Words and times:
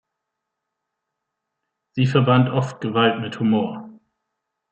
Sie 1.91 2.07
verband 2.07 2.49
oft 2.49 2.81
Gewalt 2.81 3.21
mit 3.21 3.39
Humor. 3.39 3.87